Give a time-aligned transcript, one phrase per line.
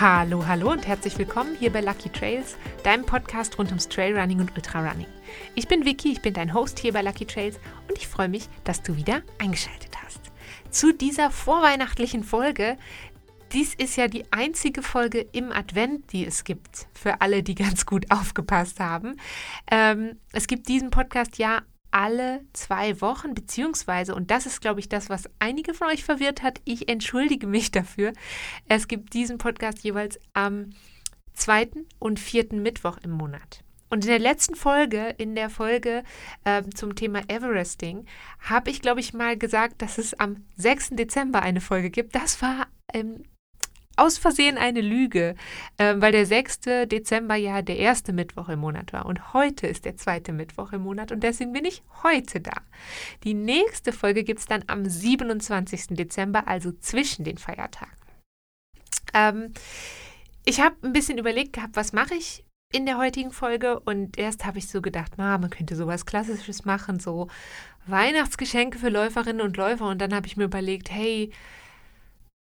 [0.00, 4.50] Hallo, hallo und herzlich willkommen hier bei Lucky Trails, deinem Podcast rund ums Trailrunning und
[4.56, 5.06] Ultrarunning.
[5.54, 8.48] Ich bin Vicky, ich bin dein Host hier bei Lucky Trails und ich freue mich,
[8.64, 10.18] dass du wieder eingeschaltet hast.
[10.70, 12.76] Zu dieser vorweihnachtlichen Folge.
[13.52, 17.86] Dies ist ja die einzige Folge im Advent, die es gibt, für alle, die ganz
[17.86, 19.14] gut aufgepasst haben.
[19.70, 21.62] Ähm, es gibt diesen Podcast ja
[21.94, 26.42] alle zwei Wochen, beziehungsweise, und das ist, glaube ich, das, was einige von euch verwirrt
[26.42, 28.12] hat, ich entschuldige mich dafür.
[28.68, 30.70] Es gibt diesen Podcast jeweils am
[31.34, 33.62] zweiten und vierten Mittwoch im Monat.
[33.90, 36.02] Und in der letzten Folge, in der Folge
[36.42, 38.06] äh, zum Thema Everesting,
[38.40, 40.90] habe ich, glaube ich, mal gesagt, dass es am 6.
[40.96, 42.16] Dezember eine Folge gibt.
[42.16, 43.22] Das war ähm,
[43.96, 45.34] aus Versehen eine Lüge,
[45.78, 46.60] äh, weil der 6.
[46.86, 50.82] Dezember ja der erste Mittwoch im Monat war und heute ist der zweite Mittwoch im
[50.82, 52.54] Monat und deswegen bin ich heute da.
[53.22, 55.88] Die nächste Folge gibt es dann am 27.
[55.96, 57.96] Dezember, also zwischen den Feiertagen.
[59.12, 59.52] Ähm,
[60.44, 64.44] ich habe ein bisschen überlegt gehabt, was mache ich in der heutigen Folge und erst
[64.44, 67.28] habe ich so gedacht, na, man könnte sowas Klassisches machen, so
[67.86, 71.30] Weihnachtsgeschenke für Läuferinnen und Läufer und dann habe ich mir überlegt, hey,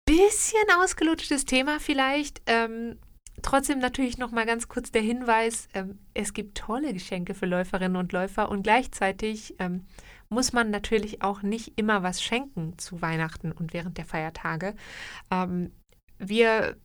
[0.06, 2.40] bisschen ausgelutschtes Thema vielleicht.
[2.46, 2.98] Ähm,
[3.42, 7.96] trotzdem natürlich noch mal ganz kurz der Hinweis: ähm, Es gibt tolle Geschenke für Läuferinnen
[7.96, 9.84] und Läufer und gleichzeitig ähm,
[10.28, 14.74] muss man natürlich auch nicht immer was schenken zu Weihnachten und während der Feiertage.
[15.30, 15.72] Ähm,
[16.18, 16.76] wir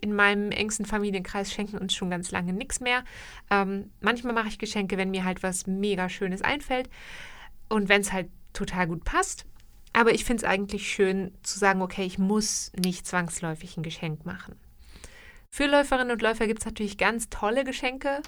[0.00, 3.04] in meinem engsten Familienkreis schenken uns schon ganz lange nichts mehr.
[3.50, 6.90] Ähm, manchmal mache ich Geschenke, wenn mir halt was mega Schönes einfällt
[7.68, 9.46] und wenn es halt total gut passt.
[9.98, 14.24] Aber ich finde es eigentlich schön zu sagen, okay, ich muss nicht zwangsläufig ein Geschenk
[14.24, 14.54] machen.
[15.50, 18.22] Für Läuferinnen und Läufer gibt es natürlich ganz tolle Geschenke.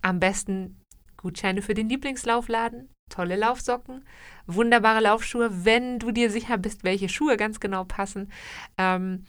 [0.00, 0.80] Am besten
[1.16, 4.04] Gutscheine für den Lieblingslaufladen, tolle Laufsocken,
[4.46, 8.30] wunderbare Laufschuhe, wenn du dir sicher bist, welche Schuhe ganz genau passen.
[8.78, 9.24] Ähm,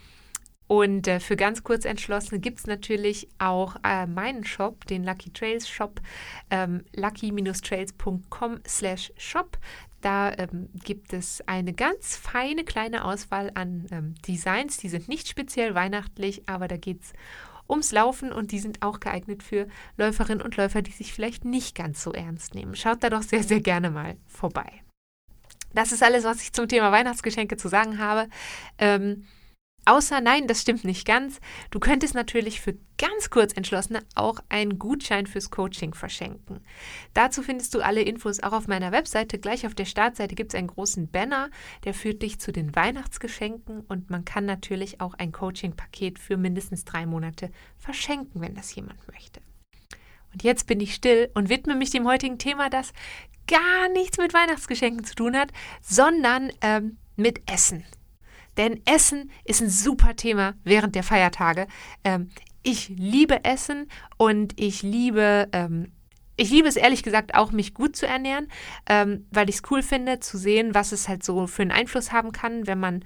[0.67, 5.31] und äh, für ganz kurz Entschlossene gibt es natürlich auch äh, meinen Shop, den Lucky
[5.31, 6.01] Trails Shop,
[6.51, 9.57] ähm, lucky-trails.com slash shop.
[10.01, 14.77] Da ähm, gibt es eine ganz feine kleine Auswahl an ähm, Designs.
[14.77, 17.13] Die sind nicht speziell weihnachtlich, aber da geht es
[17.69, 21.75] ums Laufen und die sind auch geeignet für Läuferinnen und Läufer, die sich vielleicht nicht
[21.75, 22.75] ganz so ernst nehmen.
[22.75, 24.83] Schaut da doch sehr, sehr gerne mal vorbei.
[25.73, 28.29] Das ist alles, was ich zum Thema Weihnachtsgeschenke zu sagen habe.
[28.77, 29.25] Ähm,
[29.87, 31.39] Außer, nein, das stimmt nicht ganz.
[31.71, 36.59] Du könntest natürlich für ganz kurz entschlossene auch einen Gutschein fürs Coaching verschenken.
[37.13, 39.39] Dazu findest du alle Infos auch auf meiner Webseite.
[39.39, 41.49] Gleich auf der Startseite gibt es einen großen Banner,
[41.85, 46.83] der führt dich zu den Weihnachtsgeschenken und man kann natürlich auch ein Coaching-Paket für mindestens
[46.83, 49.39] drei Monate verschenken, wenn das jemand möchte.
[50.33, 52.91] Und jetzt bin ich still und widme mich dem heutigen Thema, das
[53.47, 57.85] gar nichts mit Weihnachtsgeschenken zu tun hat, sondern ähm, mit Essen.
[58.57, 61.67] Denn Essen ist ein super Thema während der Feiertage.
[62.03, 62.29] Ähm,
[62.63, 63.87] ich liebe Essen
[64.17, 65.91] und ich liebe, ähm,
[66.35, 68.47] ich liebe es ehrlich gesagt auch, mich gut zu ernähren,
[68.87, 72.11] ähm, weil ich es cool finde, zu sehen, was es halt so für einen Einfluss
[72.11, 73.05] haben kann, wenn man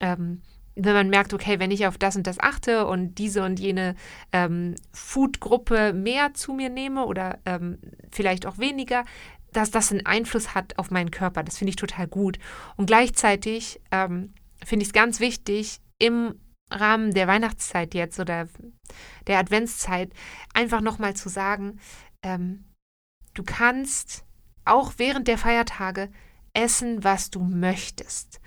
[0.00, 0.42] ähm,
[0.76, 3.94] wenn man merkt, okay, wenn ich auf das und das achte und diese und jene
[4.32, 7.78] ähm, Food-Gruppe mehr zu mir nehme oder ähm,
[8.12, 9.04] vielleicht auch weniger,
[9.52, 11.42] dass das einen Einfluss hat auf meinen Körper.
[11.42, 12.38] Das finde ich total gut.
[12.76, 14.34] Und gleichzeitig ähm,
[14.66, 16.34] finde ich es ganz wichtig, im
[16.70, 18.48] Rahmen der Weihnachtszeit jetzt oder
[19.28, 20.12] der Adventszeit
[20.52, 21.78] einfach nochmal zu sagen,
[22.24, 22.64] ähm,
[23.34, 24.24] du kannst
[24.64, 26.10] auch während der Feiertage
[26.52, 28.40] essen, was du möchtest.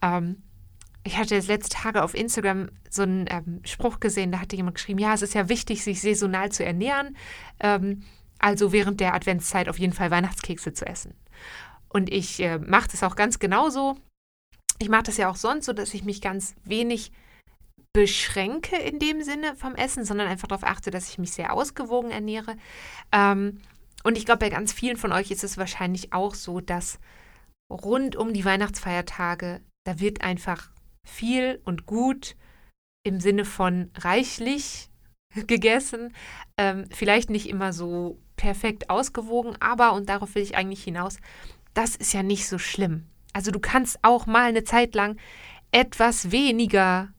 [0.00, 0.42] Ähm,
[1.04, 4.76] ich hatte jetzt letzte Tage auf Instagram so einen ähm, Spruch gesehen, da hatte jemand
[4.76, 7.18] geschrieben, ja, es ist ja wichtig, sich saisonal zu ernähren,
[7.60, 8.02] ähm,
[8.38, 11.12] also während der Adventszeit auf jeden Fall Weihnachtskekse zu essen.
[11.90, 13.98] Und ich äh, mache das auch ganz genauso
[14.78, 17.12] ich mache das ja auch sonst so, dass ich mich ganz wenig
[17.92, 22.10] beschränke in dem Sinne vom Essen, sondern einfach darauf achte, dass ich mich sehr ausgewogen
[22.10, 22.56] ernähre.
[23.10, 23.62] Ähm,
[24.04, 26.98] und ich glaube, bei ganz vielen von euch ist es wahrscheinlich auch so, dass
[27.72, 30.70] rund um die Weihnachtsfeiertage, da wird einfach
[31.08, 32.36] viel und gut
[33.02, 34.90] im Sinne von reichlich
[35.46, 36.14] gegessen.
[36.58, 41.16] Ähm, vielleicht nicht immer so perfekt ausgewogen, aber, und darauf will ich eigentlich hinaus,
[41.72, 43.06] das ist ja nicht so schlimm.
[43.36, 45.18] Also du kannst auch mal eine Zeit lang
[45.70, 47.12] etwas weniger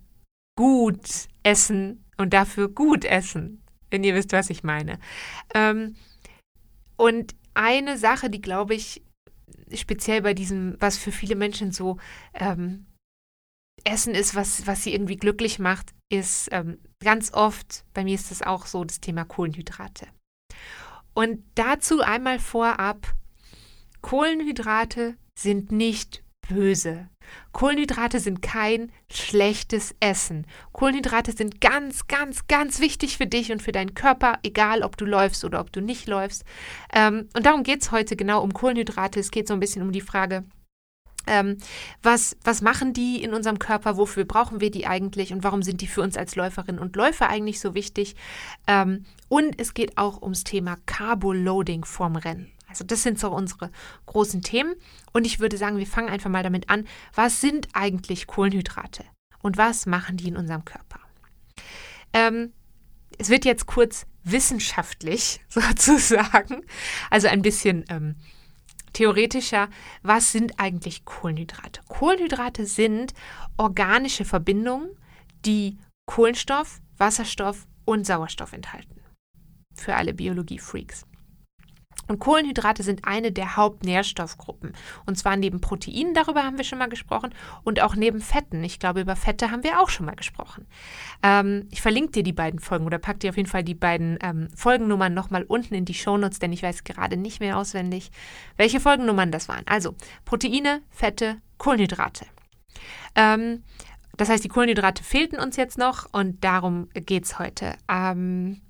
[0.57, 3.61] gut essen und dafür gut essen,
[3.91, 4.97] wenn ihr wisst, was ich meine.
[5.53, 5.95] Ähm,
[6.95, 9.03] und eine Sache, die glaube ich
[9.71, 11.97] speziell bei diesem, was für viele Menschen so
[12.33, 12.87] ähm,
[13.83, 18.31] Essen ist, was, was sie irgendwie glücklich macht, ist ähm, ganz oft, bei mir ist
[18.31, 20.07] das auch so, das Thema Kohlenhydrate.
[21.13, 23.13] Und dazu einmal vorab,
[24.01, 27.09] Kohlenhydrate sind nicht böse.
[27.51, 30.47] Kohlenhydrate sind kein schlechtes Essen.
[30.71, 35.05] Kohlenhydrate sind ganz, ganz, ganz wichtig für dich und für deinen Körper, egal ob du
[35.05, 36.45] läufst oder ob du nicht läufst.
[36.93, 39.19] Ähm, und darum geht es heute genau um Kohlenhydrate.
[39.19, 40.45] Es geht so ein bisschen um die Frage,
[41.27, 41.57] ähm,
[42.01, 43.97] was, was machen die in unserem Körper?
[43.97, 45.33] Wofür brauchen wir die eigentlich?
[45.33, 48.15] Und warum sind die für uns als Läuferinnen und Läufer eigentlich so wichtig?
[48.65, 52.51] Ähm, und es geht auch ums Thema Carboloading vorm Rennen.
[52.77, 53.71] Also das sind so unsere
[54.05, 54.75] großen Themen.
[55.13, 59.03] Und ich würde sagen, wir fangen einfach mal damit an, was sind eigentlich Kohlenhydrate
[59.41, 60.99] und was machen die in unserem Körper?
[62.13, 62.53] Ähm,
[63.17, 66.61] es wird jetzt kurz wissenschaftlich sozusagen,
[67.09, 68.15] also ein bisschen ähm,
[68.93, 69.69] theoretischer,
[70.03, 71.81] was sind eigentlich Kohlenhydrate?
[71.87, 73.15] Kohlenhydrate sind
[73.57, 74.89] organische Verbindungen,
[75.45, 79.01] die Kohlenstoff, Wasserstoff und Sauerstoff enthalten.
[79.75, 81.06] Für alle Biologie-Freaks.
[82.07, 84.73] Und Kohlenhydrate sind eine der Hauptnährstoffgruppen.
[85.05, 87.33] Und zwar neben Proteinen, darüber haben wir schon mal gesprochen,
[87.63, 88.63] und auch neben Fetten.
[88.63, 90.65] Ich glaube, über Fette haben wir auch schon mal gesprochen.
[91.21, 94.17] Ähm, ich verlinke dir die beiden Folgen oder pack dir auf jeden Fall die beiden
[94.21, 98.11] ähm, Folgennummern nochmal unten in die Shownotes, denn ich weiß gerade nicht mehr auswendig,
[98.55, 99.67] welche Folgennummern das waren.
[99.67, 102.25] Also Proteine, Fette, Kohlenhydrate.
[103.15, 103.63] Ähm,
[104.15, 107.73] das heißt, die Kohlenhydrate fehlten uns jetzt noch und darum geht es heute.
[107.87, 108.61] Ähm,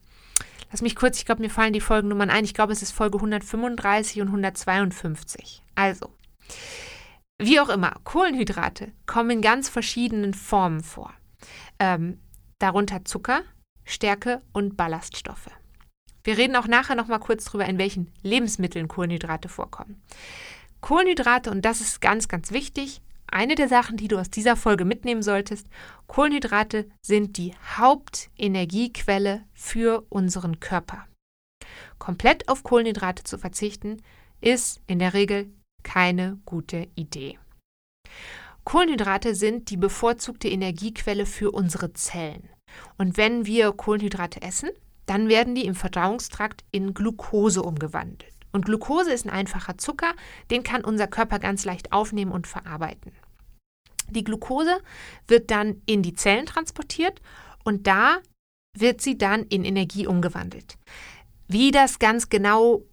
[0.72, 2.44] Lass mich kurz, ich glaube, mir fallen die Folgennummern ein.
[2.44, 5.64] Ich glaube, es ist Folge 135 und 152.
[5.76, 6.10] Also,
[7.40, 11.14] wie auch immer, Kohlenhydrate kommen in ganz verschiedenen Formen vor.
[11.80, 12.20] Ähm,
[12.60, 13.44] darunter Zucker,
[13.86, 15.50] Stärke und Ballaststoffe.
[16.24, 20.02] Wir reden auch nachher noch mal kurz darüber, in welchen Lebensmitteln Kohlenhydrate vorkommen.
[20.82, 24.86] Kohlenhydrate, und das ist ganz, ganz wichtig, eine der Sachen, die du aus dieser Folge
[24.86, 25.68] mitnehmen solltest,
[26.08, 31.06] Kohlenhydrate sind die Hauptenergiequelle für unseren Körper.
[32.00, 34.02] Komplett auf Kohlenhydrate zu verzichten,
[34.40, 35.52] ist in der Regel
[35.84, 37.38] keine gute Idee.
[38.64, 42.50] Kohlenhydrate sind die bevorzugte Energiequelle für unsere Zellen.
[42.98, 44.70] Und wenn wir Kohlenhydrate essen,
[45.06, 48.37] dann werden die im Verdauungstrakt in Glucose umgewandelt.
[48.52, 50.14] Und Glucose ist ein einfacher Zucker,
[50.50, 53.12] den kann unser Körper ganz leicht aufnehmen und verarbeiten.
[54.10, 54.82] Die Glucose
[55.28, 57.22] wird dann in die Zellen transportiert
[57.64, 58.20] und da
[58.78, 60.78] wird sie dann in Energie umgewandelt.
[61.48, 62.84] Wie das ganz genau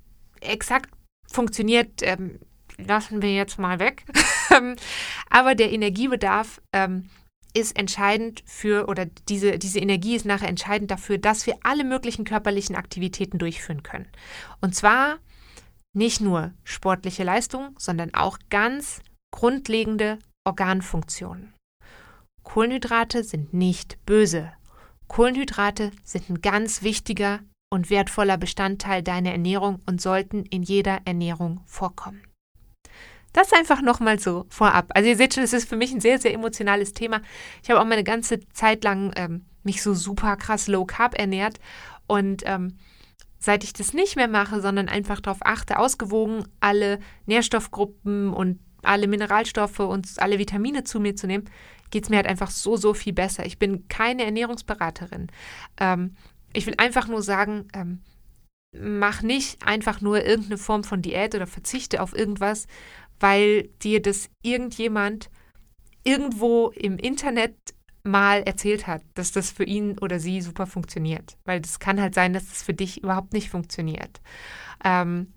[0.41, 0.91] exakt
[1.31, 2.41] funktioniert, ähm,
[2.79, 4.05] lassen wir jetzt mal weg.
[5.31, 7.11] Aber der Energiebedarf ähm,
[7.55, 12.25] ist entscheidend für, oder diese, diese Energie ist nachher entscheidend dafür, dass wir alle möglichen
[12.25, 14.09] körperlichen Aktivitäten durchführen können.
[14.61, 15.19] Und zwar
[15.95, 19.01] nicht nur sportliche Leistung, sondern auch ganz
[19.33, 21.55] grundlegende Organfunktionen.
[22.43, 24.53] Kohlenhydrate sind nicht böse.
[25.09, 27.41] Kohlenhydrate sind ein ganz wichtiger
[27.73, 32.23] und wertvoller Bestandteil deiner Ernährung und sollten in jeder Ernährung vorkommen.
[33.33, 34.93] Das einfach nochmal so vorab.
[34.95, 37.21] Also ihr seht schon, es ist für mich ein sehr, sehr emotionales Thema.
[37.63, 41.59] Ich habe auch meine ganze Zeit lang ähm, mich so super krass low carb ernährt
[42.07, 42.79] und ähm,
[43.45, 49.07] Seit ich das nicht mehr mache, sondern einfach darauf achte, ausgewogen alle Nährstoffgruppen und alle
[49.07, 51.45] Mineralstoffe und alle Vitamine zu mir zu nehmen,
[51.91, 53.45] geht es mir halt einfach so, so viel besser.
[53.45, 55.27] Ich bin keine Ernährungsberaterin.
[55.79, 56.17] Ähm,
[56.55, 58.01] ich will einfach nur sagen, ähm,
[58.73, 62.67] mach nicht einfach nur irgendeine Form von Diät oder verzichte auf irgendwas,
[63.21, 65.29] weil dir das irgendjemand
[66.03, 67.74] irgendwo im Internet
[68.05, 71.37] mal erzählt hat, dass das für ihn oder sie super funktioniert.
[71.45, 74.21] Weil das kann halt sein, dass das für dich überhaupt nicht funktioniert.
[74.85, 75.33] Ähm,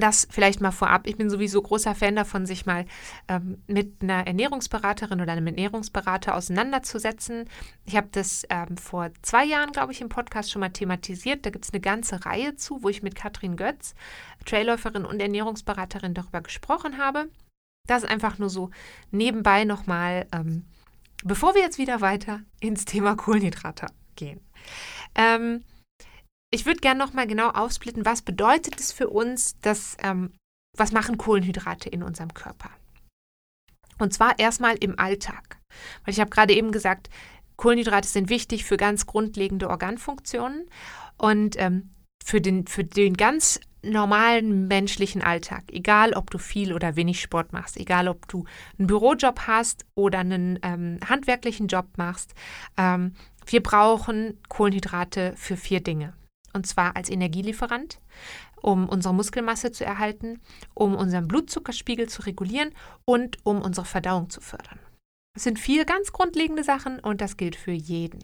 [0.00, 1.06] das vielleicht mal vorab.
[1.06, 2.86] Ich bin sowieso großer Fan davon, sich mal
[3.28, 7.44] ähm, mit einer Ernährungsberaterin oder einem Ernährungsberater auseinanderzusetzen.
[7.84, 11.44] Ich habe das ähm, vor zwei Jahren, glaube ich, im Podcast schon mal thematisiert.
[11.44, 13.94] Da gibt es eine ganze Reihe zu, wo ich mit Katrin Götz,
[14.46, 17.28] Trailläuferin und Ernährungsberaterin, darüber gesprochen habe.
[17.86, 18.70] Das ist einfach nur so
[19.10, 20.64] nebenbei nochmal ähm,
[21.22, 23.86] Bevor wir jetzt wieder weiter ins Thema Kohlenhydrate
[24.16, 24.40] gehen.
[25.14, 25.64] Ähm,
[26.50, 30.32] ich würde gerne nochmal genau aufsplitten, was bedeutet es für uns, dass, ähm,
[30.76, 32.70] was machen Kohlenhydrate in unserem Körper?
[33.98, 35.58] Und zwar erstmal im Alltag.
[36.04, 37.10] Weil ich habe gerade eben gesagt,
[37.56, 40.68] Kohlenhydrate sind wichtig für ganz grundlegende Organfunktionen
[41.18, 41.90] und ähm,
[42.24, 47.52] für, den, für den ganz normalen menschlichen Alltag, egal ob du viel oder wenig Sport
[47.52, 48.44] machst, egal ob du
[48.78, 52.34] einen Bürojob hast oder einen ähm, handwerklichen Job machst,
[52.76, 53.14] ähm,
[53.46, 56.12] wir brauchen Kohlenhydrate für vier Dinge.
[56.52, 58.00] Und zwar als Energielieferant,
[58.60, 60.40] um unsere Muskelmasse zu erhalten,
[60.74, 62.70] um unseren Blutzuckerspiegel zu regulieren
[63.04, 64.78] und um unsere Verdauung zu fördern.
[65.34, 68.20] Das sind vier ganz grundlegende Sachen und das gilt für jeden.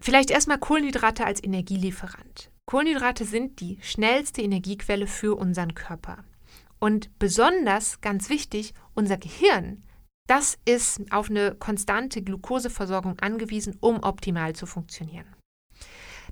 [0.00, 2.50] Vielleicht erstmal Kohlenhydrate als Energielieferant.
[2.66, 6.24] Kohlenhydrate sind die schnellste Energiequelle für unseren Körper.
[6.78, 9.82] Und besonders, ganz wichtig, unser Gehirn,
[10.26, 15.26] das ist auf eine konstante Glukoseversorgung angewiesen, um optimal zu funktionieren.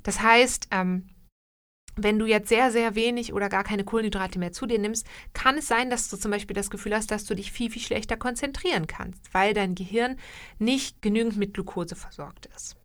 [0.04, 1.08] Das heißt, ähm,
[1.96, 5.58] wenn du jetzt sehr, sehr wenig oder gar keine Kohlenhydrate mehr zu dir nimmst, kann
[5.58, 8.16] es sein, dass du zum Beispiel das Gefühl hast, dass du dich viel, viel schlechter
[8.16, 10.16] konzentrieren kannst, weil dein Gehirn
[10.58, 12.76] nicht genügend mit Glucose versorgt ist.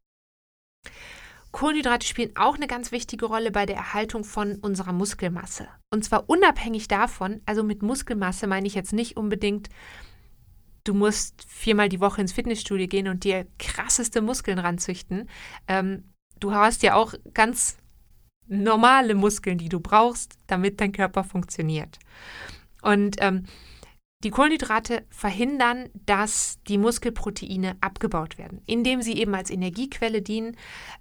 [1.52, 5.68] Kohlenhydrate spielen auch eine ganz wichtige Rolle bei der Erhaltung von unserer Muskelmasse.
[5.92, 9.70] Und zwar unabhängig davon, also mit Muskelmasse meine ich jetzt nicht unbedingt,
[10.84, 15.30] du musst viermal die Woche ins Fitnessstudio gehen und dir krasseste Muskeln ranzüchten.
[15.68, 17.78] Ähm, du hast ja auch ganz
[18.48, 22.00] normale Muskeln, die du brauchst, damit dein Körper funktioniert.
[22.82, 23.46] Und ähm,
[24.24, 30.56] die Kohlenhydrate verhindern, dass die Muskelproteine abgebaut werden, indem sie eben als Energiequelle dienen,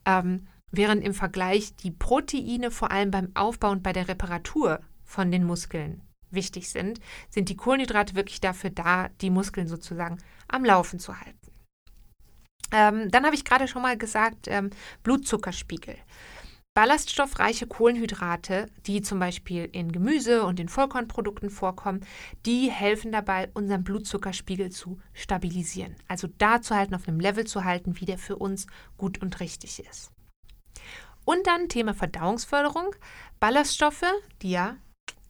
[0.05, 5.31] ähm, während im Vergleich die Proteine vor allem beim Aufbau und bei der Reparatur von
[5.31, 6.99] den Muskeln wichtig sind,
[7.29, 11.38] sind die Kohlenhydrate wirklich dafür da, die Muskeln sozusagen am Laufen zu halten.
[12.73, 14.71] Ähm, dann habe ich gerade schon mal gesagt, ähm,
[15.02, 15.97] Blutzuckerspiegel.
[16.75, 22.00] Ballaststoffreiche Kohlenhydrate, die zum Beispiel in Gemüse und in Vollkornprodukten vorkommen,
[22.47, 25.97] die helfen dabei, unseren Blutzuckerspiegel zu stabilisieren.
[26.09, 29.41] Also da zu halten, auf einem Level zu halten, wie der für uns gut und
[29.41, 30.12] richtig ist.
[31.26, 32.97] Und dann Thema Verdauungsförderung.
[33.38, 34.05] Ballaststoffe,
[34.41, 34.76] die ja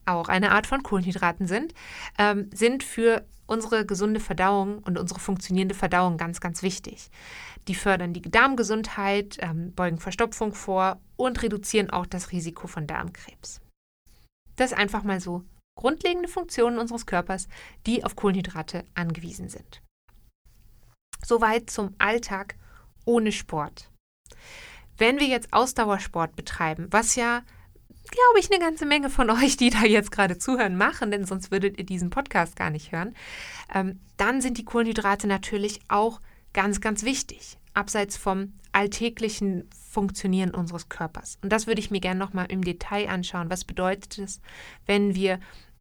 [0.06, 1.74] auch eine Art von Kohlenhydraten sind,
[2.18, 7.10] ähm, sind für unsere gesunde Verdauung und unsere funktionierende Verdauung ganz, ganz wichtig.
[7.68, 13.60] Die fördern die Darmgesundheit, ähm, beugen Verstopfung vor und reduzieren auch das Risiko von Darmkrebs.
[14.56, 15.44] Das einfach mal so
[15.76, 17.48] grundlegende Funktionen unseres Körpers,
[17.86, 19.82] die auf Kohlenhydrate angewiesen sind.
[21.24, 22.56] Soweit zum Alltag
[23.04, 23.90] ohne Sport.
[24.98, 27.42] Wenn wir jetzt Ausdauersport betreiben, was ja
[28.12, 31.50] glaube ich, eine ganze Menge von euch, die da jetzt gerade zuhören, machen, denn sonst
[31.50, 33.14] würdet ihr diesen Podcast gar nicht hören,
[33.74, 36.20] ähm, dann sind die Kohlenhydrate natürlich auch
[36.52, 41.38] ganz, ganz wichtig, abseits vom alltäglichen Funktionieren unseres Körpers.
[41.42, 43.50] Und das würde ich mir gerne nochmal im Detail anschauen.
[43.50, 44.40] Was bedeutet es,
[44.86, 45.40] wenn wir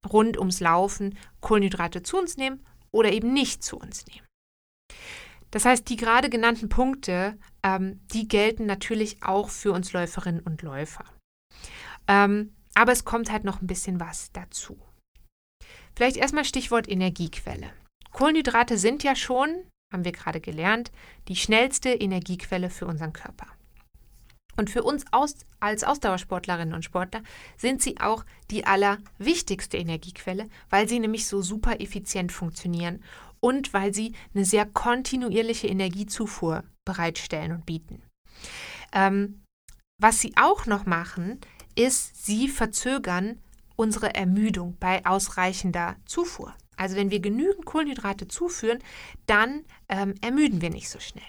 [0.10, 4.26] rund ums Laufen Kohlenhydrate zu uns nehmen oder eben nicht zu uns nehmen?
[5.52, 10.62] Das heißt, die gerade genannten Punkte, ähm, die gelten natürlich auch für uns Läuferinnen und
[10.62, 11.04] Läufer.
[12.08, 14.80] Ähm, aber es kommt halt noch ein bisschen was dazu.
[15.96, 17.72] Vielleicht erstmal Stichwort Energiequelle.
[18.12, 20.92] Kohlenhydrate sind ja schon, haben wir gerade gelernt,
[21.28, 23.48] die schnellste Energiequelle für unseren Körper.
[24.58, 27.24] Und für uns aus, als Ausdauersportlerinnen und Sportler
[27.58, 33.04] sind sie auch die allerwichtigste Energiequelle, weil sie nämlich so super effizient funktionieren
[33.40, 38.04] und weil sie eine sehr kontinuierliche Energiezufuhr bereitstellen und bieten.
[38.94, 39.42] Ähm,
[40.00, 41.40] was sie auch noch machen,
[41.76, 43.40] ist, sie verzögern
[43.76, 46.54] unsere Ermüdung bei ausreichender Zufuhr.
[46.82, 48.80] Also wenn wir genügend Kohlenhydrate zuführen,
[49.28, 51.24] dann ähm, ermüden wir nicht so schnell.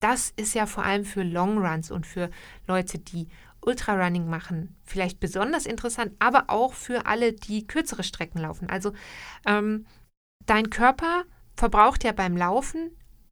[0.00, 2.30] Das ist ja vor allem für Longruns und für
[2.66, 3.28] Leute, die
[3.60, 8.68] Ultrarunning machen, vielleicht besonders interessant, aber auch für alle, die kürzere Strecken laufen.
[8.68, 8.92] Also
[9.46, 9.86] ähm,
[10.46, 11.24] dein Körper
[11.56, 12.90] verbraucht ja beim Laufen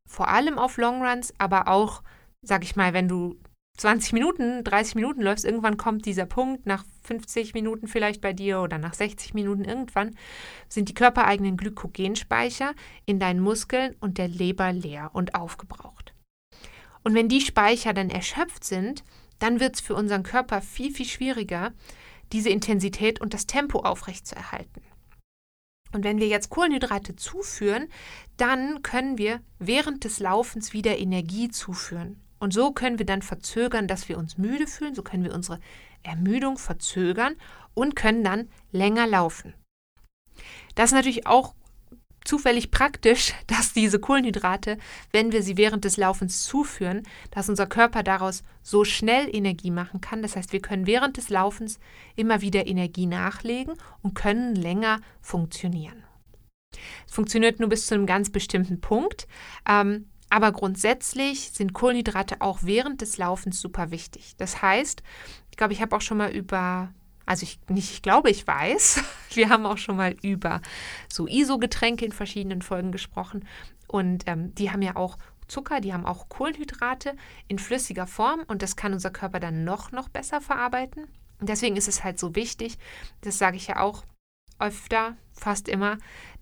[0.09, 2.05] vor allem auf Longruns, aber auch,
[2.43, 3.41] sag ich mal, wenn du
[3.77, 8.61] 20 Minuten, 30 Minuten läufst, irgendwann kommt dieser Punkt, nach 50 Minuten vielleicht bei dir
[8.61, 10.17] oder nach 60 Minuten irgendwann,
[10.69, 12.73] sind die körpereigenen Glykogenspeicher
[13.05, 16.15] in deinen Muskeln und der Leber leer und aufgebraucht.
[17.05, 19.05] Und wenn die Speicher dann erschöpft sind,
[19.39, 21.73] dann wird es für unseren Körper viel, viel schwieriger,
[22.33, 24.83] diese Intensität und das Tempo aufrechtzuerhalten.
[25.93, 27.89] Und wenn wir jetzt Kohlenhydrate zuführen,
[28.37, 32.21] dann können wir während des Laufens wieder Energie zuführen.
[32.39, 35.61] Und so können wir dann verzögern, dass wir uns müde fühlen, so können wir unsere
[36.03, 37.35] Ermüdung verzögern
[37.75, 39.55] und können dann länger laufen.
[40.75, 41.55] Das ist natürlich auch
[42.25, 44.79] zufällig praktisch, dass diese Kohlenhydrate,
[45.13, 50.01] wenn wir sie während des Laufens zuführen, dass unser Körper daraus so schnell Energie machen
[50.01, 50.23] kann.
[50.23, 51.79] Das heißt, wir können während des Laufens
[52.17, 56.03] immer wieder Energie nachlegen und können länger funktionieren.
[57.07, 59.27] Es funktioniert nur bis zu einem ganz bestimmten Punkt.
[59.67, 64.35] Ähm, aber grundsätzlich sind Kohlenhydrate auch während des Laufens super wichtig.
[64.39, 65.03] Das heißt,
[65.51, 66.93] ich glaube, ich habe auch schon mal über,
[67.27, 69.03] also ich nicht, ich glaube, ich weiß,
[69.35, 70.61] wir haben auch schon mal über
[71.09, 73.47] so ISO-Getränke in verschiedenen Folgen gesprochen.
[73.87, 75.17] Und ähm, die haben ja auch
[75.49, 77.15] Zucker, die haben auch Kohlenhydrate
[77.47, 81.07] in flüssiger Form und das kann unser Körper dann noch, noch besser verarbeiten.
[81.39, 82.79] Und deswegen ist es halt so wichtig,
[83.21, 84.05] das sage ich ja auch
[84.59, 85.99] öfter, fast immer,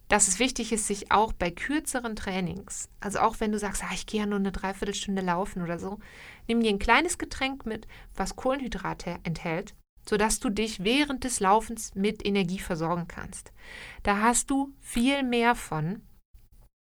[0.09, 3.95] dass es wichtig ist, sich auch bei kürzeren Trainings, also auch wenn du sagst, ah,
[3.95, 5.99] ich gehe ja nur eine Dreiviertelstunde laufen oder so,
[6.47, 9.75] nimm dir ein kleines Getränk mit, was Kohlenhydrate enthält
[10.09, 13.53] sodass du dich während des Laufens mit Energie versorgen kannst.
[14.03, 16.03] Da hast du viel mehr von,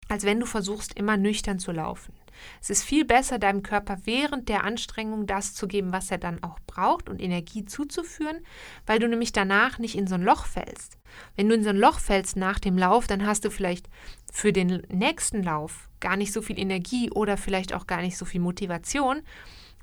[0.09, 2.15] als wenn du versuchst, immer nüchtern zu laufen.
[2.61, 6.43] Es ist viel besser, deinem Körper während der Anstrengung das zu geben, was er dann
[6.43, 8.39] auch braucht und Energie zuzuführen,
[8.87, 10.99] weil du nämlich danach nicht in so ein Loch fällst.
[11.37, 13.89] Wenn du in so ein Loch fällst nach dem Lauf, dann hast du vielleicht
[14.33, 18.25] für den nächsten Lauf gar nicht so viel Energie oder vielleicht auch gar nicht so
[18.25, 19.23] viel Motivation,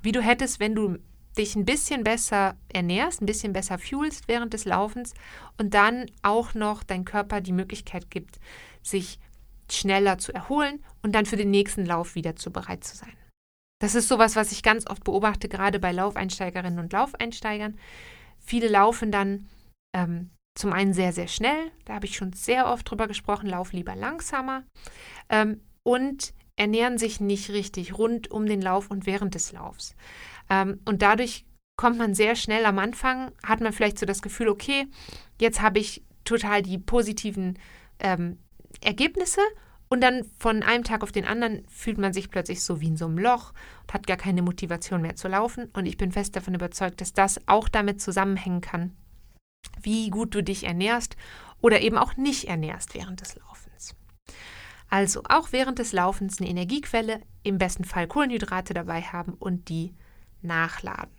[0.01, 0.97] wie du hättest, wenn du
[1.37, 5.13] dich ein bisschen besser ernährst, ein bisschen besser fuelst während des Laufens
[5.57, 8.39] und dann auch noch dein Körper die Möglichkeit gibt,
[8.81, 9.19] sich
[9.71, 13.13] schneller zu erholen und dann für den nächsten Lauf wieder zu bereit zu sein.
[13.79, 17.77] Das ist sowas, was ich ganz oft beobachte, gerade bei Laufeinsteigerinnen und Laufeinsteigern.
[18.39, 19.47] Viele laufen dann
[19.95, 23.73] ähm, zum einen sehr, sehr schnell, da habe ich schon sehr oft drüber gesprochen, lauf
[23.73, 24.63] lieber langsamer
[25.29, 29.95] ähm, und ernähren sich nicht richtig rund um den Lauf und während des Laufs.
[30.49, 31.45] Ähm, und dadurch
[31.77, 34.87] kommt man sehr schnell am Anfang, hat man vielleicht so das Gefühl, okay,
[35.39, 37.59] jetzt habe ich total die positiven
[37.99, 38.39] ähm,
[38.81, 39.41] Ergebnisse
[39.89, 42.97] und dann von einem Tag auf den anderen fühlt man sich plötzlich so wie in
[42.97, 43.53] so einem Loch
[43.83, 45.69] und hat gar keine Motivation mehr zu laufen.
[45.73, 48.97] Und ich bin fest davon überzeugt, dass das auch damit zusammenhängen kann,
[49.81, 51.15] wie gut du dich ernährst
[51.61, 53.95] oder eben auch nicht ernährst während des Laufens.
[54.89, 59.93] Also auch während des Laufens eine Energiequelle, im besten Fall Kohlenhydrate dabei haben und die
[60.41, 61.15] nachladen.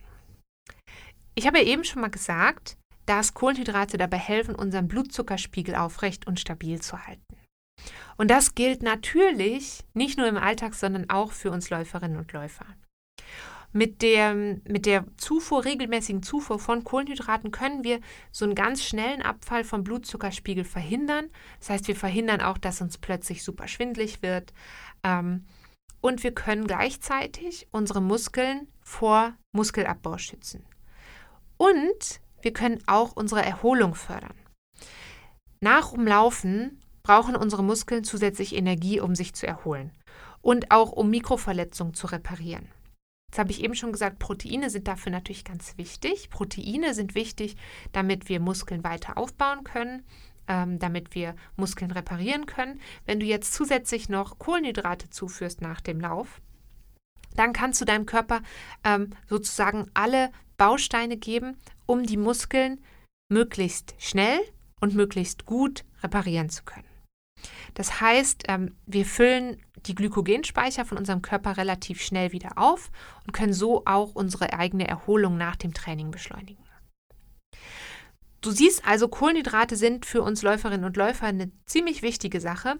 [1.35, 6.39] Ich habe ja eben schon mal gesagt, dass Kohlenhydrate dabei helfen, unseren Blutzuckerspiegel aufrecht und
[6.39, 7.28] stabil zu halten.
[8.17, 12.65] Und das gilt natürlich nicht nur im Alltag, sondern auch für uns Läuferinnen und Läufer.
[13.71, 17.99] Mit der, mit der Zufuhr, regelmäßigen Zufuhr von Kohlenhydraten können wir
[18.31, 21.29] so einen ganz schnellen Abfall vom Blutzuckerspiegel verhindern.
[21.59, 24.53] Das heißt, wir verhindern auch, dass uns plötzlich super schwindlig wird.
[25.03, 25.45] Ähm,
[26.01, 30.65] und wir können gleichzeitig unsere Muskeln vor Muskelabbau schützen.
[31.57, 34.35] Und wir können auch unsere Erholung fördern.
[35.59, 39.91] Nach Umlaufen brauchen unsere Muskeln zusätzlich Energie, um sich zu erholen
[40.41, 42.67] und auch um Mikroverletzungen zu reparieren.
[43.29, 46.31] Jetzt habe ich eben schon gesagt, Proteine sind dafür natürlich ganz wichtig.
[46.31, 47.57] Proteine sind wichtig,
[47.91, 50.03] damit wir Muskeln weiter aufbauen können,
[50.47, 52.81] ähm, damit wir Muskeln reparieren können.
[53.05, 56.41] Wenn du jetzt zusätzlich noch Kohlenhydrate zuführst nach dem Lauf,
[57.35, 58.41] dann kannst du deinem Körper
[58.83, 62.83] ähm, sozusagen alle Bausteine geben, um die Muskeln
[63.29, 64.39] möglichst schnell
[64.81, 66.88] und möglichst gut reparieren zu können.
[67.73, 72.91] Das heißt, ähm, wir füllen die Glykogenspeicher von unserem Körper relativ schnell wieder auf
[73.25, 76.63] und können so auch unsere eigene Erholung nach dem Training beschleunigen.
[78.41, 82.79] Du siehst also, Kohlenhydrate sind für uns Läuferinnen und Läufer eine ziemlich wichtige Sache.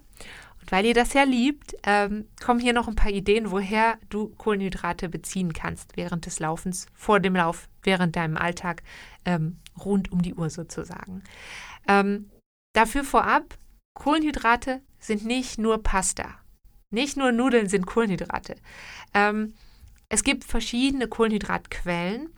[0.62, 4.30] Und weil ihr das ja liebt, ähm, kommen hier noch ein paar Ideen, woher du
[4.30, 8.84] Kohlenhydrate beziehen kannst während des Laufens, vor dem Lauf, während deinem Alltag,
[9.26, 11.24] ähm, rund um die Uhr sozusagen.
[12.74, 13.58] Dafür vorab,
[14.00, 16.40] Kohlenhydrate sind nicht nur Pasta.
[16.90, 18.56] Nicht nur Nudeln sind Kohlenhydrate.
[19.14, 19.54] Ähm,
[20.08, 22.34] es gibt verschiedene Kohlenhydratquellen,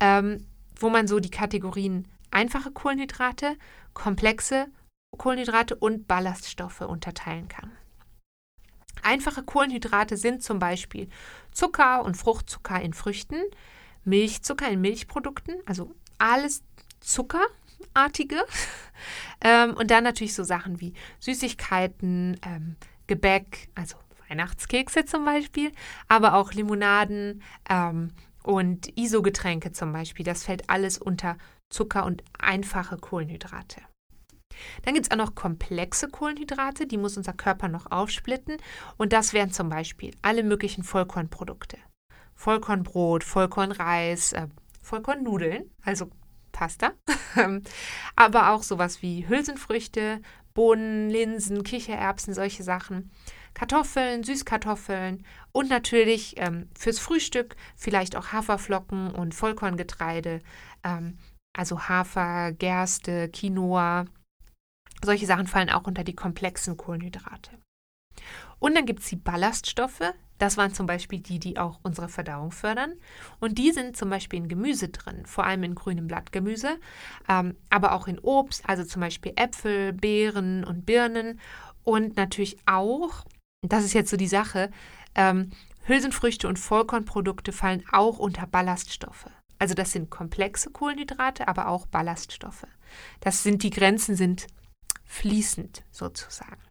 [0.00, 3.56] ähm, wo man so die Kategorien einfache Kohlenhydrate,
[3.94, 4.68] komplexe
[5.16, 7.72] Kohlenhydrate und Ballaststoffe unterteilen kann.
[9.02, 11.08] Einfache Kohlenhydrate sind zum Beispiel
[11.52, 13.40] Zucker und Fruchtzucker in Früchten,
[14.04, 16.62] Milchzucker in Milchprodukten, also alles
[17.00, 17.46] Zucker,
[17.94, 18.44] artige.
[19.40, 23.96] ähm, und dann natürlich so Sachen wie Süßigkeiten, ähm, Gebäck, also
[24.28, 25.72] Weihnachtskekse zum Beispiel,
[26.08, 28.12] aber auch Limonaden ähm,
[28.42, 30.24] und ISO-Getränke zum Beispiel.
[30.24, 31.36] Das fällt alles unter
[31.70, 33.82] Zucker und einfache Kohlenhydrate.
[34.82, 38.56] Dann gibt es auch noch komplexe Kohlenhydrate, die muss unser Körper noch aufsplitten.
[38.96, 41.78] Und das wären zum Beispiel alle möglichen Vollkornprodukte.
[42.34, 44.48] Vollkornbrot, Vollkornreis, äh,
[44.82, 46.10] Vollkornnudeln, also
[46.58, 46.90] Pasta,
[48.16, 50.20] aber auch sowas wie Hülsenfrüchte,
[50.54, 53.12] Bohnen, Linsen, Kichererbsen, solche Sachen.
[53.54, 60.40] Kartoffeln, Süßkartoffeln und natürlich ähm, fürs Frühstück vielleicht auch Haferflocken und Vollkorngetreide,
[60.82, 61.18] ähm,
[61.56, 64.06] also Hafer, Gerste, Quinoa.
[65.04, 67.52] Solche Sachen fallen auch unter die komplexen Kohlenhydrate.
[68.58, 72.52] Und dann gibt es die Ballaststoffe, das waren zum Beispiel die, die auch unsere Verdauung
[72.52, 72.94] fördern.
[73.40, 76.78] Und die sind zum Beispiel in Gemüse drin, vor allem in grünem Blattgemüse,
[77.28, 81.40] ähm, aber auch in Obst, also zum Beispiel Äpfel, Beeren und Birnen.
[81.82, 83.24] Und natürlich auch,
[83.62, 84.70] das ist jetzt so die Sache,
[85.14, 85.50] ähm,
[85.84, 89.26] Hülsenfrüchte und Vollkornprodukte fallen auch unter Ballaststoffe.
[89.58, 92.66] Also das sind komplexe Kohlenhydrate, aber auch Ballaststoffe.
[93.20, 94.46] Das sind die Grenzen sind
[95.04, 96.67] fließend sozusagen.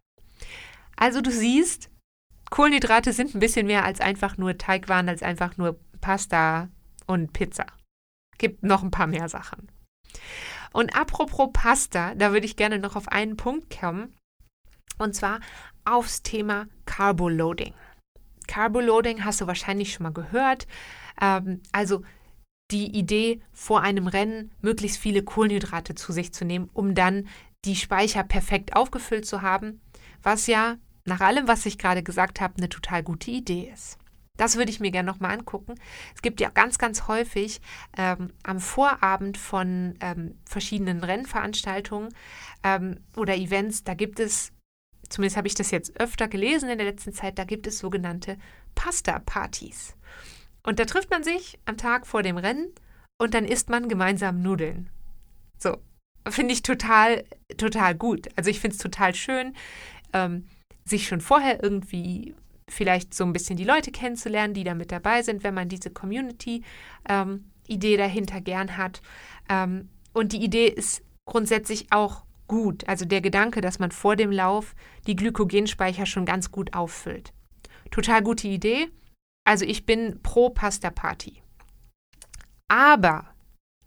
[1.00, 1.90] Also du siehst,
[2.50, 6.68] Kohlenhydrate sind ein bisschen mehr als einfach nur Teigwaren, als einfach nur Pasta
[7.06, 7.66] und Pizza.
[8.36, 9.70] gibt noch ein paar mehr Sachen.
[10.72, 14.14] Und apropos Pasta, da würde ich gerne noch auf einen Punkt kommen.
[14.98, 15.40] Und zwar
[15.84, 17.74] aufs Thema Carboloading.
[18.46, 20.66] Carboloading hast du wahrscheinlich schon mal gehört.
[21.20, 22.02] Ähm, also
[22.70, 27.28] die Idee, vor einem Rennen möglichst viele Kohlenhydrate zu sich zu nehmen, um dann
[27.64, 29.80] die Speicher perfekt aufgefüllt zu haben,
[30.22, 30.76] was ja
[31.08, 33.98] nach allem, was ich gerade gesagt habe, eine total gute Idee ist.
[34.38, 35.74] Das würde ich mir gerne nochmal angucken.
[36.14, 37.60] Es gibt ja ganz, ganz häufig
[37.96, 42.14] ähm, am Vorabend von ähm, verschiedenen Rennveranstaltungen
[42.62, 44.52] ähm, oder Events, da gibt es,
[45.08, 48.38] zumindest habe ich das jetzt öfter gelesen in der letzten Zeit, da gibt es sogenannte
[48.76, 49.96] Pasta-Partys.
[50.62, 52.72] Und da trifft man sich am Tag vor dem Rennen
[53.20, 54.88] und dann isst man gemeinsam Nudeln.
[55.58, 55.78] So,
[56.28, 57.24] finde ich total,
[57.56, 58.28] total gut.
[58.36, 59.56] Also ich finde es total schön,
[60.12, 60.46] ähm,
[60.88, 62.34] sich schon vorher irgendwie
[62.68, 65.90] vielleicht so ein bisschen die Leute kennenzulernen, die da mit dabei sind, wenn man diese
[65.90, 66.64] Community-Idee
[67.08, 69.00] ähm, dahinter gern hat.
[69.48, 72.88] Ähm, und die Idee ist grundsätzlich auch gut.
[72.88, 74.74] Also der Gedanke, dass man vor dem Lauf
[75.06, 77.32] die Glykogenspeicher schon ganz gut auffüllt.
[77.90, 78.88] Total gute Idee.
[79.44, 81.42] Also ich bin pro Pasta Party.
[82.68, 83.34] Aber,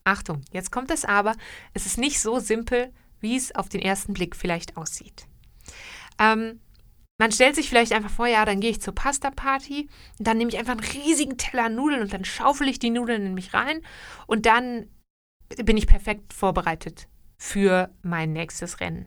[0.04, 1.36] Achtung, jetzt kommt das Aber,
[1.74, 5.28] es ist nicht so simpel, wie es auf den ersten Blick vielleicht aussieht.
[6.18, 6.60] Ähm,
[7.22, 10.58] man stellt sich vielleicht einfach vor, ja, dann gehe ich zur Pasta-Party, dann nehme ich
[10.58, 13.84] einfach einen riesigen Teller Nudeln und dann schaufel ich die Nudeln in mich rein
[14.26, 14.90] und dann
[15.64, 17.08] bin ich perfekt vorbereitet
[17.38, 19.06] für mein nächstes Rennen.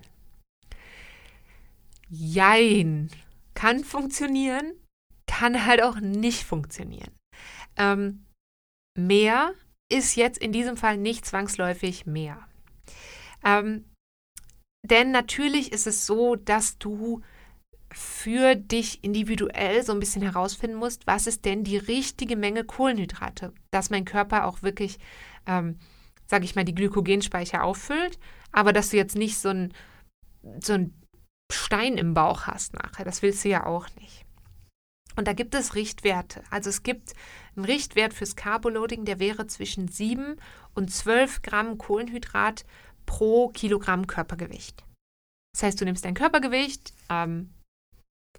[2.08, 3.10] Jein,
[3.54, 4.74] kann funktionieren,
[5.26, 7.10] kann halt auch nicht funktionieren.
[7.76, 8.26] Ähm,
[8.96, 9.54] mehr
[9.90, 12.46] ist jetzt in diesem Fall nicht zwangsläufig mehr.
[13.44, 13.90] Ähm,
[14.86, 17.20] denn natürlich ist es so, dass du
[17.94, 23.52] für dich individuell so ein bisschen herausfinden musst, was ist denn die richtige Menge Kohlenhydrate,
[23.70, 24.98] dass mein Körper auch wirklich,
[25.46, 25.78] ähm,
[26.26, 28.18] sage ich mal, die Glykogenspeicher auffüllt,
[28.52, 29.72] aber dass du jetzt nicht so ein,
[30.60, 31.00] so ein
[31.52, 33.04] Stein im Bauch hast nachher.
[33.04, 34.24] Das willst du ja auch nicht.
[35.16, 36.42] Und da gibt es Richtwerte.
[36.50, 37.12] Also es gibt
[37.54, 40.36] einen Richtwert fürs Carboloading, der wäre zwischen 7
[40.74, 42.64] und 12 Gramm Kohlenhydrat
[43.06, 44.84] pro Kilogramm Körpergewicht.
[45.54, 47.53] Das heißt, du nimmst dein Körpergewicht, ähm,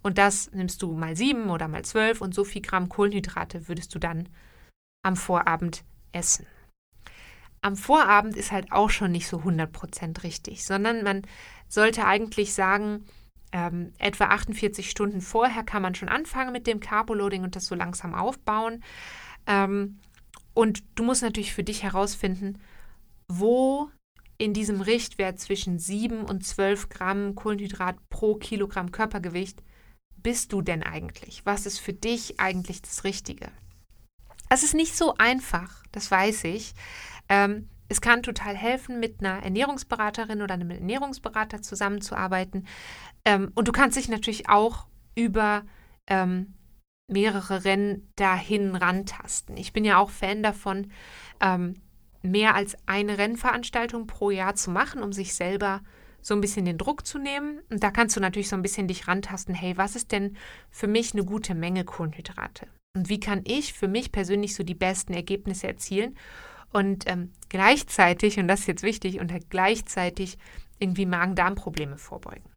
[0.02, 3.94] und das nimmst du mal sieben oder mal zwölf und so viel Gramm Kohlenhydrate würdest
[3.96, 4.30] du dann
[5.04, 6.46] am Vorabend essen.
[7.62, 11.24] Am Vorabend ist halt auch schon nicht so 100% richtig, sondern man
[11.68, 13.06] sollte eigentlich sagen,
[13.52, 17.76] ähm, etwa 48 Stunden vorher kann man schon anfangen mit dem Carboloading und das so
[17.76, 18.84] langsam aufbauen.
[19.48, 20.00] Ähm,
[20.54, 22.60] und du musst natürlich für dich herausfinden,
[23.28, 23.90] wo
[24.38, 29.64] in diesem Richtwert zwischen 7 und 12 Gramm Kohlenhydrat pro Kilogramm Körpergewicht
[30.26, 31.46] bist du denn eigentlich?
[31.46, 33.52] Was ist für dich eigentlich das Richtige?
[34.50, 36.74] Es ist nicht so einfach, das weiß ich.
[37.30, 42.66] Ähm, es kann total helfen, mit einer Ernährungsberaterin oder einem Ernährungsberater zusammenzuarbeiten.
[43.24, 45.64] Ähm, und du kannst dich natürlich auch über
[46.08, 46.56] ähm,
[47.08, 49.56] mehrere Rennen dahin rantasten.
[49.58, 50.92] Ich bin ja auch Fan davon,
[51.40, 51.76] ähm,
[52.24, 55.84] mehr als eine Rennveranstaltung pro Jahr zu machen, um sich selber
[56.26, 57.62] so ein bisschen den Druck zu nehmen.
[57.70, 60.36] Und da kannst du natürlich so ein bisschen dich rantasten, hey, was ist denn
[60.72, 62.68] für mich eine gute Menge Kohlenhydrate?
[62.98, 66.18] Und wie kann ich für mich persönlich so die besten Ergebnisse erzielen?
[66.74, 70.40] Und ähm, gleichzeitig, und das ist jetzt wichtig, und gleichzeitig
[70.80, 72.52] irgendwie Magen-Darm-Probleme vorbeugen.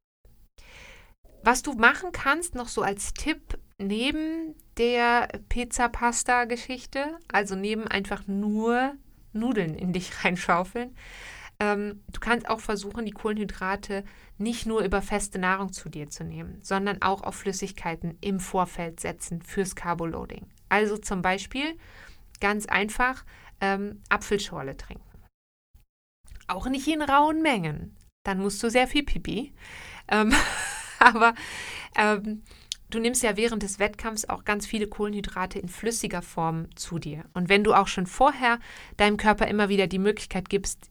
[1.45, 8.95] Was du machen kannst, noch so als Tipp, neben der Pizza-Pasta-Geschichte, also neben einfach nur
[9.35, 10.97] Nudeln in dich reinschaufeln,
[11.61, 14.05] ähm, du kannst auch versuchen, die Kohlenhydrate
[14.37, 19.01] nicht nur über feste Nahrung zu dir zu nehmen, sondern auch auf Flüssigkeiten im Vorfeld
[19.01, 20.47] setzen fürs Carboloading.
[20.69, 21.77] Also zum Beispiel
[22.41, 23.25] ganz einfach
[23.61, 25.03] ähm, Apfelschorle trinken.
[26.47, 27.97] Auch nicht in rauen Mengen.
[28.25, 29.53] Dann musst du sehr viel Pipi.
[30.07, 30.33] Ähm,
[31.01, 31.35] aber
[31.97, 32.45] ähm,
[32.91, 37.25] du nimmst ja während des Wettkampfs auch ganz viele Kohlenhydrate in flüssiger Form zu dir.
[37.35, 38.61] Und wenn du auch schon vorher
[38.97, 40.91] deinem Körper immer wieder die Möglichkeit gibst,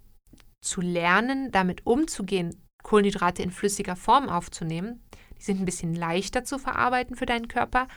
[0.61, 5.03] zu lernen, damit umzugehen, Kohlenhydrate in flüssiger Form aufzunehmen,
[5.37, 7.87] die sind ein bisschen leichter zu verarbeiten für deinen Körper,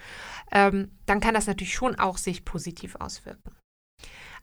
[0.53, 3.57] ähm, dann kann das natürlich schon auch sich positiv auswirken.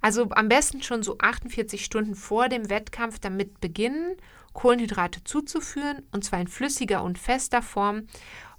[0.02, 4.16] Also am besten schon so 48 Stunden vor dem Wettkampf damit beginnen,
[4.54, 8.08] Kohlenhydrate zuzuführen, und zwar in flüssiger und fester Form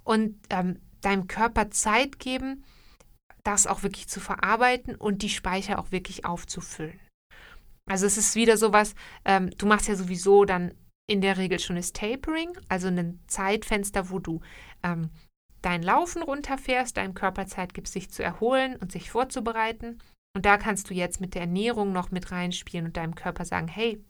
[0.03, 2.63] und ähm, deinem Körper Zeit geben,
[3.43, 6.99] das auch wirklich zu verarbeiten und die Speicher auch wirklich aufzufüllen.
[7.89, 10.73] Also es ist wieder sowas, ähm, du machst ja sowieso dann
[11.09, 14.41] in der Regel schon das Tapering, also ein Zeitfenster, wo du
[14.83, 15.09] ähm,
[15.63, 19.97] dein Laufen runterfährst, deinem Körper Zeit gibst, sich zu erholen und sich vorzubereiten.
[20.35, 23.67] Und da kannst du jetzt mit der Ernährung noch mit reinspielen und deinem Körper sagen,
[23.67, 24.03] hey,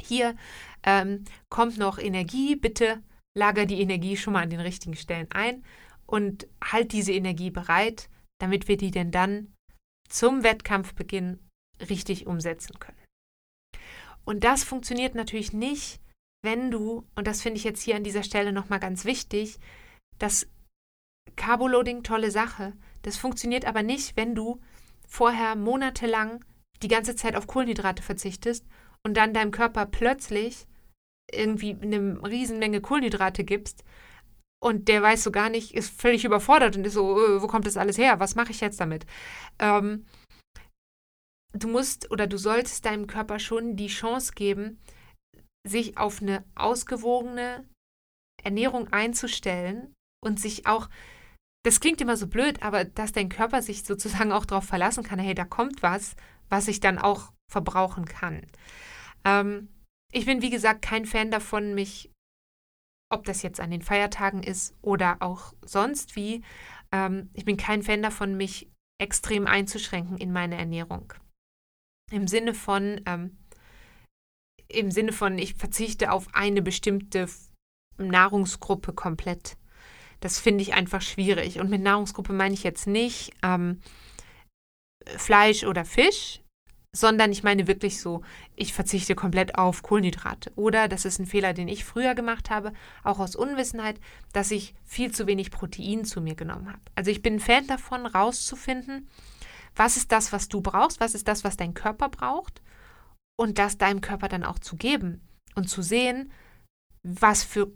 [0.00, 0.34] hier
[0.82, 3.02] ähm, kommt noch Energie, bitte
[3.36, 5.62] lager die Energie schon mal an den richtigen Stellen ein
[6.06, 8.08] und halt diese Energie bereit,
[8.40, 9.52] damit wir die denn dann
[10.08, 11.38] zum Wettkampfbeginn
[11.88, 12.98] richtig umsetzen können.
[14.24, 16.00] Und das funktioniert natürlich nicht,
[16.42, 19.58] wenn du, und das finde ich jetzt hier an dieser Stelle nochmal ganz wichtig,
[20.18, 20.46] das
[21.36, 22.74] Carboloading tolle Sache.
[23.02, 24.60] Das funktioniert aber nicht, wenn du
[25.06, 26.44] vorher monatelang
[26.82, 28.66] die ganze Zeit auf Kohlenhydrate verzichtest
[29.02, 30.66] und dann deinem Körper plötzlich
[31.32, 33.84] irgendwie eine Riesenmenge Kohlenhydrate gibst
[34.60, 37.66] und der weiß so gar nicht, ist völlig überfordert und ist so, äh, wo kommt
[37.66, 38.20] das alles her?
[38.20, 39.06] Was mache ich jetzt damit?
[39.58, 40.06] Ähm,
[41.52, 44.78] du musst oder du solltest deinem Körper schon die Chance geben,
[45.66, 47.68] sich auf eine ausgewogene
[48.42, 50.88] Ernährung einzustellen und sich auch,
[51.64, 55.18] das klingt immer so blöd, aber dass dein Körper sich sozusagen auch darauf verlassen kann,
[55.18, 56.16] hey, da kommt was,
[56.48, 58.46] was ich dann auch verbrauchen kann.
[59.24, 59.68] Ähm,
[60.12, 62.10] ich bin, wie gesagt, kein Fan davon, mich,
[63.10, 66.42] ob das jetzt an den Feiertagen ist oder auch sonst wie,
[66.92, 71.12] ähm, ich bin kein Fan davon, mich extrem einzuschränken in meine Ernährung.
[72.10, 73.36] Im Sinne von, ähm,
[74.68, 77.26] im Sinne von, ich verzichte auf eine bestimmte
[77.98, 79.56] Nahrungsgruppe komplett.
[80.20, 81.60] Das finde ich einfach schwierig.
[81.60, 83.80] Und mit Nahrungsgruppe meine ich jetzt nicht ähm,
[85.16, 86.40] Fleisch oder Fisch,
[86.96, 88.22] sondern ich meine wirklich so,
[88.56, 90.52] ich verzichte komplett auf Kohlenhydrate.
[90.56, 92.72] Oder, das ist ein Fehler, den ich früher gemacht habe,
[93.04, 94.00] auch aus Unwissenheit,
[94.32, 96.80] dass ich viel zu wenig Protein zu mir genommen habe.
[96.94, 99.08] Also ich bin ein Fan davon, rauszufinden,
[99.78, 102.60] was ist das, was du brauchst, was ist das, was dein Körper braucht
[103.38, 105.20] und das deinem Körper dann auch zu geben
[105.54, 106.32] und zu sehen,
[107.02, 107.70] was für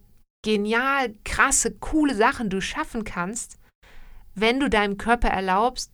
[0.45, 3.59] genial, krasse, coole Sachen du schaffen kannst,
[4.35, 5.93] wenn du deinem Körper erlaubst,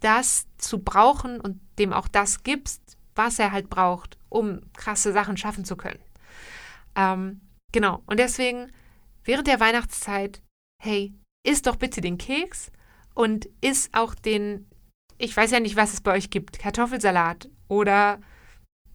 [0.00, 5.36] das zu brauchen und dem auch das gibst, was er halt braucht, um krasse Sachen
[5.36, 6.00] schaffen zu können.
[6.96, 7.40] Ähm,
[7.72, 8.02] genau.
[8.06, 8.72] Und deswegen
[9.24, 10.42] während der Weihnachtszeit,
[10.82, 11.12] hey,
[11.46, 12.72] isst doch bitte den Keks
[13.14, 14.66] und isst auch den,
[15.22, 18.18] ich weiß ja nicht, was es bei euch gibt, Kartoffelsalat oder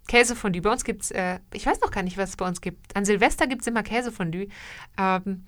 [0.10, 0.62] Käsefondue.
[0.62, 2.96] Bei uns gibt es, äh, ich weiß noch gar nicht, was es bei uns gibt.
[2.98, 4.48] An Silvester gibt es immer Käsefondue.
[4.98, 5.46] Ähm,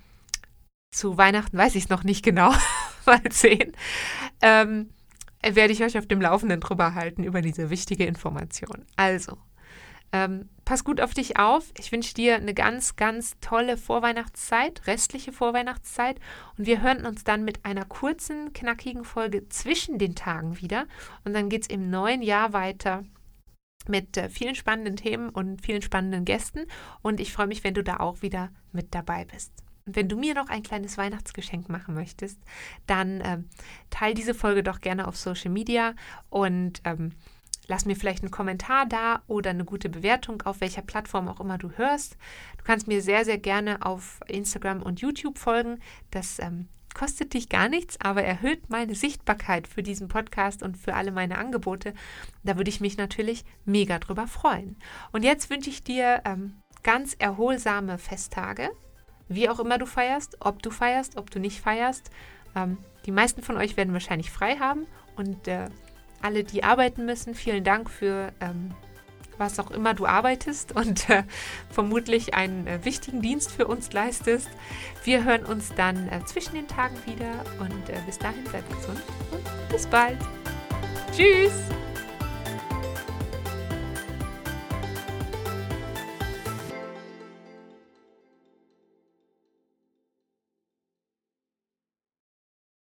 [0.96, 2.54] zu Weihnachten weiß ich es noch nicht genau.
[3.06, 3.74] Mal sehen.
[4.42, 4.90] Ähm,
[5.44, 8.86] werde ich euch auf dem Laufenden drüber halten über diese wichtige Information.
[8.96, 9.38] Also,
[10.12, 11.72] ähm, pass gut auf dich auf.
[11.78, 16.20] Ich wünsche dir eine ganz, ganz tolle Vorweihnachtszeit, restliche Vorweihnachtszeit.
[16.58, 20.88] Und wir hören uns dann mit einer kurzen, knackigen Folge zwischen den Tagen wieder.
[21.26, 23.04] Und dann geht es im neuen Jahr weiter
[23.88, 26.66] mit äh, vielen spannenden Themen und vielen spannenden Gästen.
[27.02, 29.52] Und ich freue mich, wenn du da auch wieder mit dabei bist.
[29.86, 32.40] Und wenn du mir noch ein kleines Weihnachtsgeschenk machen möchtest,
[32.86, 33.50] dann ähm,
[33.90, 35.96] teile diese Folge doch gerne auf Social Media
[36.30, 37.14] und ähm,
[37.70, 41.58] lass mir vielleicht einen Kommentar da oder eine gute Bewertung, auf welcher Plattform auch immer
[41.58, 42.18] du hörst.
[42.58, 45.80] Du kannst mir sehr, sehr gerne auf Instagram und YouTube folgen.
[46.12, 50.96] Das ähm, kostet dich gar nichts, aber erhöht meine Sichtbarkeit für diesen Podcast und für
[50.96, 51.94] alle meine Angebote.
[52.44, 54.76] Da würde ich mich natürlich mega drüber freuen.
[55.12, 58.72] Und jetzt wünsche ich dir ähm, ganz erholsame Festtage,
[59.28, 62.10] wie auch immer du feierst, ob du feierst, ob du nicht feierst.
[62.56, 65.70] Ähm, die meisten von euch werden wahrscheinlich frei haben und äh,
[66.22, 68.72] alle, die arbeiten müssen, vielen Dank für ähm,
[69.40, 71.24] was auch immer du arbeitest und äh,
[71.70, 74.50] vermutlich einen äh, wichtigen Dienst für uns leistest.
[75.04, 79.02] Wir hören uns dann äh, zwischen den Tagen wieder und äh, bis dahin bleib gesund
[79.32, 80.18] und bis bald.
[81.16, 81.54] Tschüss!